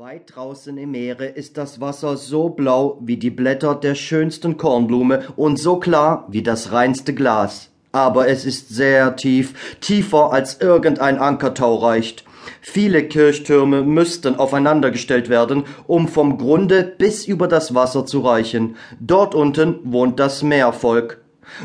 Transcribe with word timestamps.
Weit 0.00 0.34
draußen 0.34 0.78
im 0.78 0.92
Meere 0.92 1.26
ist 1.26 1.58
das 1.58 1.78
Wasser 1.78 2.16
so 2.16 2.48
blau 2.48 2.96
wie 3.02 3.18
die 3.18 3.28
Blätter 3.28 3.74
der 3.74 3.94
schönsten 3.94 4.56
Kornblume 4.56 5.24
und 5.36 5.58
so 5.58 5.78
klar 5.78 6.26
wie 6.30 6.42
das 6.42 6.72
reinste 6.72 7.12
Glas. 7.12 7.68
Aber 7.92 8.26
es 8.26 8.46
ist 8.46 8.70
sehr 8.70 9.14
tief, 9.16 9.76
tiefer 9.82 10.32
als 10.32 10.58
irgendein 10.62 11.18
Ankertau 11.18 11.74
reicht. 11.74 12.24
Viele 12.62 13.08
Kirchtürme 13.08 13.82
müssten 13.82 14.36
aufeinandergestellt 14.36 15.28
werden, 15.28 15.64
um 15.86 16.08
vom 16.08 16.38
Grunde 16.38 16.82
bis 16.82 17.26
über 17.26 17.46
das 17.46 17.74
Wasser 17.74 18.06
zu 18.06 18.20
reichen. 18.20 18.76
Dort 19.00 19.34
unten 19.34 19.80
wohnt 19.82 20.18
das 20.18 20.42
Meervolk. 20.42 21.20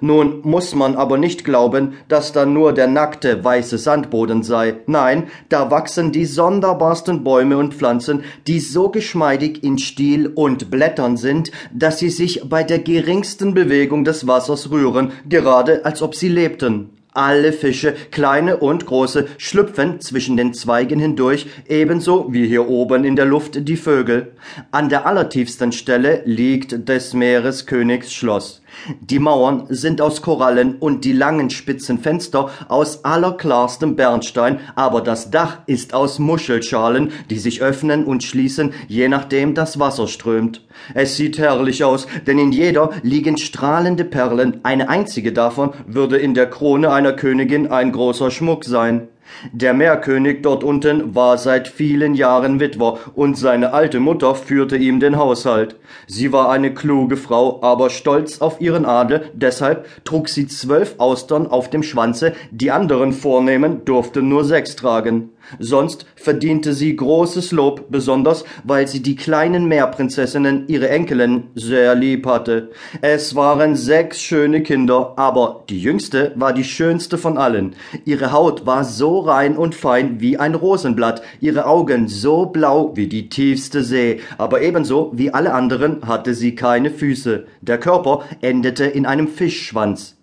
Nun 0.00 0.40
muss 0.42 0.74
man 0.74 0.96
aber 0.96 1.18
nicht 1.18 1.44
glauben, 1.44 1.94
dass 2.08 2.32
da 2.32 2.46
nur 2.46 2.72
der 2.72 2.86
nackte 2.86 3.44
weiße 3.44 3.78
Sandboden 3.78 4.42
sei. 4.42 4.76
Nein, 4.86 5.24
da 5.48 5.70
wachsen 5.70 6.12
die 6.12 6.26
sonderbarsten 6.26 7.24
Bäume 7.24 7.58
und 7.58 7.74
Pflanzen, 7.74 8.24
die 8.46 8.60
so 8.60 8.88
geschmeidig 8.88 9.62
in 9.64 9.78
Stiel 9.78 10.28
und 10.28 10.70
Blättern 10.70 11.16
sind, 11.16 11.50
dass 11.72 11.98
sie 11.98 12.10
sich 12.10 12.42
bei 12.48 12.62
der 12.62 12.78
geringsten 12.78 13.54
Bewegung 13.54 14.04
des 14.04 14.26
Wassers 14.26 14.70
rühren, 14.70 15.12
gerade 15.28 15.84
als 15.84 16.02
ob 16.02 16.14
sie 16.14 16.28
lebten. 16.28 16.90
Alle 17.12 17.52
Fische, 17.52 17.96
kleine 18.12 18.58
und 18.58 18.86
große, 18.86 19.26
schlüpfen 19.36 20.00
zwischen 20.00 20.36
den 20.36 20.54
Zweigen 20.54 21.00
hindurch, 21.00 21.48
ebenso 21.68 22.32
wie 22.32 22.46
hier 22.46 22.68
oben 22.68 23.04
in 23.04 23.16
der 23.16 23.24
Luft 23.24 23.68
die 23.68 23.76
Vögel. 23.76 24.32
An 24.70 24.88
der 24.88 25.06
allertiefsten 25.06 25.72
Stelle 25.72 26.22
liegt 26.24 26.88
des 26.88 27.12
Meeres 27.12 27.66
Königs 27.66 28.12
Schloss. 28.12 28.62
Die 29.00 29.18
Mauern 29.18 29.66
sind 29.68 30.00
aus 30.00 30.22
Korallen 30.22 30.76
und 30.76 31.04
die 31.04 31.12
langen 31.12 31.50
spitzen 31.50 31.98
Fenster 31.98 32.50
aus 32.68 33.04
allerklarstem 33.04 33.96
Bernstein, 33.96 34.60
aber 34.74 35.00
das 35.00 35.30
Dach 35.30 35.58
ist 35.66 35.94
aus 35.94 36.18
Muschelschalen, 36.18 37.12
die 37.30 37.38
sich 37.38 37.62
öffnen 37.62 38.04
und 38.04 38.22
schließen, 38.22 38.72
je 38.88 39.08
nachdem 39.08 39.54
das 39.54 39.78
Wasser 39.78 40.08
strömt. 40.08 40.64
Es 40.94 41.16
sieht 41.16 41.38
herrlich 41.38 41.84
aus, 41.84 42.06
denn 42.26 42.38
in 42.38 42.52
jeder 42.52 42.90
liegen 43.02 43.36
strahlende 43.38 44.04
Perlen, 44.04 44.60
eine 44.62 44.88
einzige 44.88 45.32
davon 45.32 45.72
würde 45.86 46.16
in 46.16 46.34
der 46.34 46.48
Krone 46.48 46.90
einer 46.92 47.12
Königin 47.12 47.70
ein 47.70 47.92
großer 47.92 48.30
Schmuck 48.30 48.64
sein. 48.64 49.08
Der 49.52 49.74
Meerkönig 49.74 50.42
dort 50.42 50.64
unten 50.64 51.14
war 51.14 51.38
seit 51.38 51.68
vielen 51.68 52.14
Jahren 52.14 52.60
Witwer, 52.60 52.98
und 53.14 53.38
seine 53.38 53.72
alte 53.72 54.00
Mutter 54.00 54.34
führte 54.34 54.76
ihm 54.76 55.00
den 55.00 55.16
Haushalt. 55.16 55.76
Sie 56.06 56.32
war 56.32 56.50
eine 56.50 56.74
kluge 56.74 57.16
Frau, 57.16 57.62
aber 57.62 57.90
stolz 57.90 58.40
auf 58.40 58.60
ihren 58.60 58.84
Adel, 58.84 59.30
deshalb 59.32 60.04
trug 60.04 60.28
sie 60.28 60.46
zwölf 60.46 60.94
Austern 60.98 61.46
auf 61.46 61.70
dem 61.70 61.82
Schwanze, 61.82 62.34
die 62.50 62.70
anderen 62.70 63.12
Vornehmen 63.12 63.84
durften 63.84 64.28
nur 64.28 64.44
sechs 64.44 64.76
tragen. 64.76 65.30
Sonst 65.58 66.06
verdiente 66.16 66.74
sie 66.74 66.94
großes 66.94 67.52
Lob, 67.52 67.86
besonders 67.90 68.44
weil 68.64 68.86
sie 68.86 69.02
die 69.02 69.16
kleinen 69.16 69.66
Meerprinzessinnen, 69.66 70.64
ihre 70.68 70.88
Enkelin, 70.88 71.44
sehr 71.54 71.94
lieb 71.94 72.26
hatte. 72.26 72.70
Es 73.00 73.34
waren 73.34 73.76
sechs 73.76 74.20
schöne 74.20 74.62
Kinder, 74.62 75.14
aber 75.16 75.64
die 75.68 75.80
jüngste 75.80 76.32
war 76.36 76.52
die 76.52 76.64
schönste 76.64 77.18
von 77.18 77.38
allen. 77.38 77.74
Ihre 78.04 78.32
Haut 78.32 78.66
war 78.66 78.84
so 78.84 79.20
rein 79.20 79.56
und 79.56 79.74
fein 79.74 80.20
wie 80.20 80.38
ein 80.38 80.54
Rosenblatt, 80.54 81.22
ihre 81.40 81.66
Augen 81.66 82.08
so 82.08 82.46
blau 82.46 82.92
wie 82.94 83.08
die 83.08 83.28
tiefste 83.28 83.82
See, 83.82 84.20
aber 84.38 84.62
ebenso 84.62 85.10
wie 85.14 85.32
alle 85.32 85.52
anderen 85.52 86.06
hatte 86.06 86.34
sie 86.34 86.54
keine 86.54 86.90
Füße. 86.90 87.46
Der 87.60 87.78
Körper 87.78 88.24
endete 88.40 88.84
in 88.84 89.06
einem 89.06 89.28
Fischschwanz. 89.28 90.19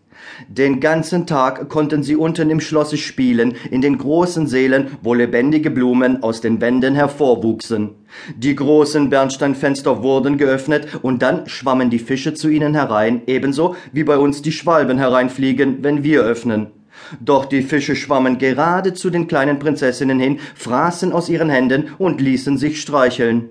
Den 0.48 0.80
ganzen 0.80 1.26
Tag 1.26 1.70
konnten 1.70 2.04
sie 2.04 2.16
unten 2.16 2.50
im 2.50 2.60
Schlosse 2.60 2.98
spielen, 2.98 3.56
in 3.72 3.82
den 3.82 3.98
großen 3.98 4.48
Sälen, 4.48 4.88
wo 5.02 5.14
lebendige 5.14 5.72
Blumen 5.72 6.23
aus 6.23 6.42
den 6.42 6.62
Wänden 6.62 6.96
hervorwuchsen. 6.96 7.96
Die 8.36 8.56
großen 8.56 9.10
Bernsteinfenster 9.10 10.04
wurden 10.04 10.38
geöffnet, 10.38 10.88
und 11.02 11.22
dann 11.22 11.48
schwammen 11.48 11.90
die 11.90 12.00
Fische 12.00 12.34
zu 12.34 12.50
ihnen 12.50 12.73
herein, 12.73 13.22
ebenso 13.28 13.76
wie 13.92 14.04
bei 14.04 14.18
uns 14.18 14.42
die 14.42 14.52
Schwalben 14.52 14.98
hereinfliegen, 14.98 15.83
wenn 15.83 16.04
wir 16.04 16.22
öffnen. 16.22 16.67
Doch 17.20 17.45
die 17.45 17.61
Fische 17.61 17.95
schwammen 17.95 18.38
gerade 18.38 18.94
zu 18.94 19.10
den 19.10 19.28
kleinen 19.28 19.60
Prinzessinnen 19.60 20.20
hin, 20.20 20.39
fraßen 20.55 21.14
aus 21.14 21.30
ihren 21.30 21.49
Händen 21.49 21.89
und 21.98 22.22
ließen 22.22 22.58
sich 22.58 22.82
streicheln. 22.82 23.49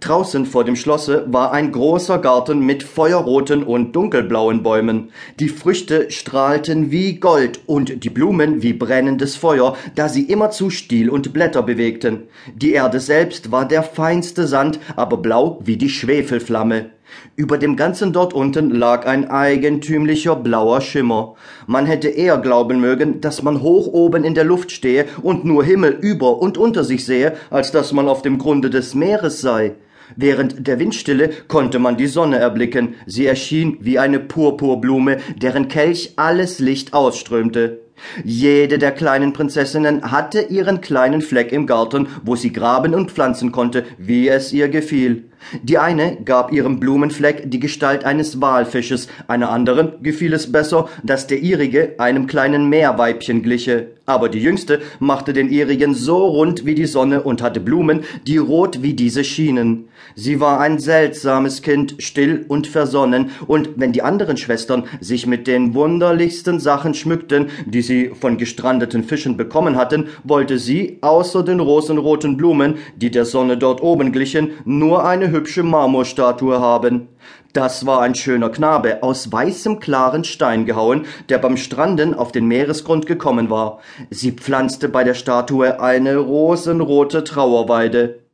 Draußen 0.00 0.46
vor 0.46 0.64
dem 0.64 0.76
Schlosse 0.76 1.24
war 1.26 1.52
ein 1.52 1.72
großer 1.72 2.18
Garten 2.18 2.60
mit 2.60 2.82
feuerroten 2.82 3.64
und 3.64 3.94
dunkelblauen 3.94 4.62
Bäumen. 4.62 5.10
Die 5.40 5.48
Früchte 5.48 6.10
strahlten 6.10 6.90
wie 6.90 7.16
Gold 7.16 7.60
und 7.66 8.04
die 8.04 8.10
Blumen 8.10 8.62
wie 8.62 8.72
brennendes 8.72 9.36
Feuer, 9.36 9.76
da 9.94 10.08
sie 10.08 10.24
immerzu 10.24 10.70
Stiel 10.70 11.10
und 11.10 11.32
Blätter 11.32 11.62
bewegten. 11.62 12.24
Die 12.54 12.72
Erde 12.72 13.00
selbst 13.00 13.50
war 13.50 13.66
der 13.66 13.82
feinste 13.82 14.46
Sand, 14.46 14.78
aber 14.96 15.16
blau 15.16 15.60
wie 15.64 15.76
die 15.76 15.90
Schwefelflamme. 15.90 16.90
Über 17.36 17.58
dem 17.58 17.76
ganzen 17.76 18.12
dort 18.12 18.32
unten 18.32 18.70
lag 18.70 19.06
ein 19.06 19.28
eigentümlicher 19.28 20.36
blauer 20.36 20.80
Schimmer. 20.80 21.34
Man 21.66 21.86
hätte 21.86 22.08
eher 22.08 22.38
glauben 22.38 22.80
mögen, 22.80 23.20
dass 23.20 23.42
man 23.42 23.62
hoch 23.62 23.86
oben 23.88 24.24
in 24.24 24.34
der 24.34 24.44
Luft 24.44 24.70
stehe 24.70 25.06
und 25.22 25.44
nur 25.44 25.64
Himmel 25.64 25.98
über 26.00 26.40
und 26.40 26.58
unter 26.58 26.84
sich 26.84 27.04
sehe, 27.04 27.34
als 27.50 27.72
dass 27.72 27.92
man 27.92 28.08
auf 28.08 28.22
dem 28.22 28.38
Grunde 28.38 28.70
des 28.70 28.94
Meeres 28.94 29.40
sei. 29.40 29.74
Während 30.16 30.66
der 30.66 30.78
Windstille 30.78 31.30
konnte 31.48 31.78
man 31.78 31.96
die 31.96 32.06
Sonne 32.06 32.36
erblicken. 32.36 32.94
Sie 33.06 33.26
erschien 33.26 33.78
wie 33.80 33.98
eine 33.98 34.20
Purpurblume, 34.20 35.18
deren 35.40 35.68
Kelch 35.68 36.12
alles 36.16 36.58
Licht 36.58 36.92
ausströmte. 36.94 37.80
Jede 38.24 38.78
der 38.78 38.92
kleinen 38.92 39.32
Prinzessinnen 39.32 40.10
hatte 40.10 40.42
ihren 40.42 40.80
kleinen 40.80 41.22
Fleck 41.22 41.52
im 41.52 41.66
Garten, 41.66 42.08
wo 42.22 42.36
sie 42.36 42.52
graben 42.52 42.94
und 42.94 43.10
pflanzen 43.10 43.52
konnte, 43.52 43.84
wie 43.98 44.28
es 44.28 44.52
ihr 44.52 44.68
gefiel. 44.68 45.24
Die 45.62 45.78
eine 45.78 46.16
gab 46.24 46.52
ihrem 46.52 46.80
Blumenfleck 46.80 47.50
die 47.50 47.60
Gestalt 47.60 48.04
eines 48.04 48.40
Walfisches, 48.40 49.08
einer 49.28 49.50
anderen 49.50 50.02
gefiel 50.02 50.32
es 50.32 50.50
besser, 50.50 50.88
dass 51.02 51.26
der 51.26 51.40
ihrige 51.40 51.94
einem 51.98 52.26
kleinen 52.26 52.68
Meerweibchen 52.68 53.42
gliche. 53.42 53.88
Aber 54.06 54.28
die 54.28 54.40
jüngste 54.40 54.80
machte 54.98 55.32
den 55.32 55.50
ihrigen 55.50 55.94
so 55.94 56.26
rund 56.26 56.66
wie 56.66 56.74
die 56.74 56.86
Sonne 56.86 57.22
und 57.22 57.40
hatte 57.40 57.60
Blumen, 57.60 58.04
die 58.26 58.36
rot 58.36 58.82
wie 58.82 58.92
diese 58.92 59.24
schienen. 59.24 59.88
Sie 60.14 60.40
war 60.40 60.60
ein 60.60 60.78
seltsames 60.78 61.62
Kind, 61.62 61.96
still 61.98 62.44
und 62.48 62.66
versonnen, 62.66 63.30
und 63.46 63.70
wenn 63.76 63.92
die 63.92 64.02
anderen 64.02 64.36
Schwestern 64.36 64.84
sich 65.00 65.26
mit 65.26 65.46
den 65.46 65.74
wunderlichsten 65.74 66.60
Sachen 66.60 66.92
schmückten, 66.92 67.46
die 67.64 67.80
sie 67.80 68.10
von 68.10 68.36
gestrandeten 68.36 69.04
Fischen 69.04 69.36
bekommen 69.36 69.76
hatten, 69.76 70.08
wollte 70.22 70.58
sie, 70.58 70.98
außer 71.00 71.42
den 71.42 71.60
rosenroten 71.60 72.36
Blumen, 72.36 72.74
die 72.96 73.10
der 73.10 73.24
Sonne 73.24 73.56
dort 73.56 73.82
oben 73.82 74.12
glichen, 74.12 74.50
nur 74.64 75.04
eine 75.04 75.32
hübsche 75.34 75.62
Marmorstatue 75.62 76.58
haben. 76.58 77.08
Das 77.52 77.84
war 77.86 78.00
ein 78.00 78.14
schöner 78.14 78.48
Knabe, 78.48 79.02
aus 79.02 79.30
weißem 79.30 79.78
klaren 79.78 80.24
Stein 80.24 80.64
gehauen, 80.64 81.06
der 81.28 81.38
beim 81.38 81.56
Stranden 81.56 82.14
auf 82.14 82.32
den 82.32 82.46
Meeresgrund 82.46 83.06
gekommen 83.06 83.50
war. 83.50 83.80
Sie 84.10 84.32
pflanzte 84.32 84.88
bei 84.88 85.04
der 85.04 85.14
Statue 85.14 85.80
eine 85.80 86.16
rosenrote 86.16 87.22
Trauerweide. 87.22 88.24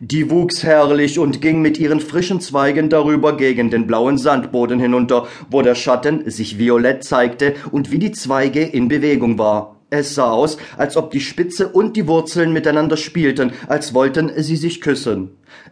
Die 0.00 0.30
wuchs 0.30 0.62
herrlich 0.62 1.18
und 1.18 1.40
ging 1.40 1.62
mit 1.62 1.78
ihren 1.78 2.00
frischen 2.00 2.40
Zweigen 2.40 2.90
darüber 2.90 3.36
gegen 3.36 3.70
den 3.70 3.86
blauen 3.86 4.18
Sandboden 4.18 4.78
hinunter, 4.78 5.26
wo 5.48 5.62
der 5.62 5.74
Schatten 5.74 6.28
sich 6.30 6.58
violett 6.58 7.04
zeigte 7.04 7.54
und 7.70 7.90
wie 7.90 7.98
die 7.98 8.12
Zweige 8.12 8.62
in 8.62 8.88
Bewegung 8.88 9.38
war. 9.38 9.79
Es 9.90 10.14
sah 10.14 10.30
aus, 10.30 10.56
als 10.76 10.96
ob 10.96 11.10
die 11.10 11.20
Spitze 11.20 11.68
und 11.68 11.96
die 11.96 12.06
Wurzeln 12.06 12.52
miteinander 12.52 12.96
spielten, 12.96 13.52
als 13.66 13.92
wollten 13.92 14.30
sie 14.36 14.56
sich 14.56 14.80
küssen. 14.80 15.30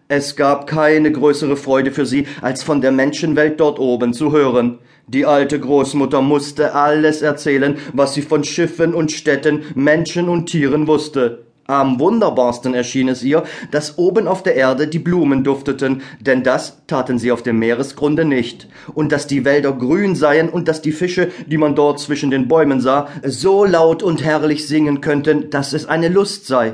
Es 0.09 0.35
gab 0.35 0.67
keine 0.67 1.13
größere 1.13 1.57
Freude 1.57 1.93
für 1.93 2.05
sie, 2.05 2.27
als 2.43 2.65
von 2.65 2.81
der 2.81 2.91
Menschenwelt 2.91 3.61
dort 3.61 3.79
oben 3.79 4.13
zu 4.13 4.33
hören. 4.33 4.81
Die 5.07 5.25
alte 5.25 5.61
Großmutter 5.61 6.21
musste 6.21 6.75
alles 6.75 7.23
erzählen, 7.23 7.79
was 7.93 8.15
sie 8.15 8.23
von 8.23 8.43
Schiffen 8.43 8.93
und 8.93 9.13
Städten, 9.13 9.63
Menschen 9.75 10.29
und 10.29 10.47
Tieren 10.47 10.87
wusste. 10.87 11.48
Am 11.71 12.01
wunderbarsten 12.01 12.73
erschien 12.73 13.09
es 13.09 13.23
ihr, 13.23 13.43
dass 13.71 13.99
oben 13.99 14.27
auf 14.27 14.43
der 14.43 14.57
Erde 14.57 14.89
die 14.89 14.99
Blumen 14.99 15.45
dufteten, 15.45 16.01
denn 16.19 16.43
das 16.43 16.81
taten 16.87 17.19
sie 17.19 17.31
auf 17.31 17.43
dem 17.43 17.59
Meeresgrunde 17.59 18.25
nicht, 18.25 18.69
und 18.95 19.13
dass 19.13 19.27
die 19.27 19.45
Wälder 19.45 19.73
grün 19.73 20.17
seien 20.17 20.49
und 20.49 20.67
dass 20.67 20.81
die 20.81 20.93
Fische, 20.93 21.29
die 21.45 21.59
man 21.59 21.75
dort 21.75 22.01
zwischen 22.01 22.31
den 22.31 22.49
Bäumen 22.49 22.81
sah, 22.81 23.09
so 23.23 23.67
laut 23.67 24.03
und 24.03 24.25
herrlich 24.25 24.67
singen 24.67 25.03
könnten, 25.03 25.51
dass 25.51 25.75
es 25.75 25.85
eine 25.85 26.09
Lust 26.09 26.47
sei. 26.47 26.73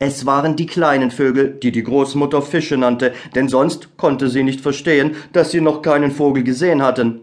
Es 0.00 0.26
waren 0.26 0.56
die 0.56 0.66
kleinen 0.66 1.12
Vögel, 1.12 1.56
die 1.62 1.70
die 1.70 1.84
Großmutter 1.84 2.42
Fische 2.42 2.76
nannte, 2.76 3.12
denn 3.36 3.48
sonst 3.48 3.96
konnte 3.96 4.28
sie 4.28 4.42
nicht 4.42 4.60
verstehen, 4.60 5.14
dass 5.32 5.52
sie 5.52 5.60
noch 5.60 5.82
keinen 5.82 6.10
Vogel 6.10 6.42
gesehen 6.42 6.82
hatten. 6.82 7.20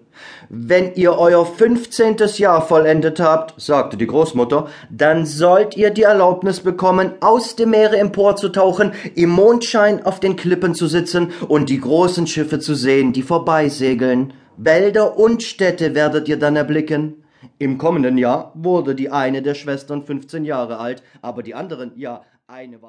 Wenn 0.49 0.95
ihr 0.95 1.17
euer 1.17 1.45
fünfzehntes 1.45 2.37
Jahr 2.37 2.61
vollendet 2.61 3.19
habt, 3.19 3.59
sagte 3.61 3.97
die 3.97 4.07
Großmutter, 4.07 4.67
dann 4.89 5.25
sollt 5.25 5.77
ihr 5.77 5.89
die 5.89 6.03
Erlaubnis 6.03 6.61
bekommen, 6.61 7.13
aus 7.19 7.55
dem 7.55 7.71
Meere 7.71 7.97
emporzutauchen, 7.97 8.93
im 9.15 9.29
Mondschein 9.29 10.05
auf 10.05 10.19
den 10.19 10.35
Klippen 10.35 10.73
zu 10.73 10.87
sitzen 10.87 11.31
und 11.47 11.69
die 11.69 11.79
großen 11.79 12.25
Schiffe 12.25 12.59
zu 12.59 12.73
sehen, 12.73 13.13
die 13.13 13.21
vorbeisegeln. 13.21 14.33
Wälder 14.57 15.17
und 15.17 15.43
Städte 15.43 15.95
werdet 15.95 16.27
ihr 16.27 16.39
dann 16.39 16.55
erblicken. 16.55 17.23
Im 17.57 17.77
kommenden 17.77 18.17
Jahr 18.17 18.51
wurde 18.55 18.95
die 18.95 19.11
eine 19.11 19.41
der 19.41 19.53
Schwestern 19.53 20.03
fünfzehn 20.03 20.45
Jahre 20.45 20.79
alt, 20.79 21.03
aber 21.21 21.43
die 21.43 21.55
anderen, 21.55 21.91
ja, 21.95 22.21
eine 22.47 22.81
war 22.81 22.87